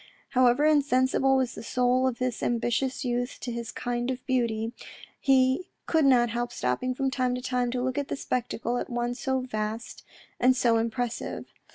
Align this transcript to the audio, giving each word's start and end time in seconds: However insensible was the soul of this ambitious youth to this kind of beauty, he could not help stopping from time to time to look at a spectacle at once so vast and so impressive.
However 0.29 0.65
insensible 0.65 1.37
was 1.37 1.53
the 1.53 1.61
soul 1.61 2.07
of 2.07 2.17
this 2.17 2.41
ambitious 2.41 3.05
youth 3.05 3.37
to 3.41 3.51
this 3.53 3.71
kind 3.71 4.09
of 4.09 4.25
beauty, 4.25 4.73
he 5.19 5.67
could 5.85 6.05
not 6.05 6.31
help 6.31 6.51
stopping 6.51 6.95
from 6.95 7.11
time 7.11 7.35
to 7.35 7.41
time 7.41 7.69
to 7.69 7.83
look 7.83 7.99
at 7.99 8.11
a 8.11 8.15
spectacle 8.15 8.79
at 8.79 8.89
once 8.89 9.19
so 9.19 9.41
vast 9.41 10.03
and 10.39 10.57
so 10.57 10.77
impressive. 10.77 11.53